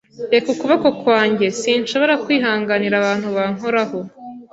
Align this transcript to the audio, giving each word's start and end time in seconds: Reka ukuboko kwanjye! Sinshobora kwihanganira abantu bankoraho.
Reka 0.33 0.47
ukuboko 0.55 0.87
kwanjye! 1.01 1.45
Sinshobora 1.59 2.13
kwihanganira 2.23 2.93
abantu 2.97 3.27
bankoraho. 3.37 3.99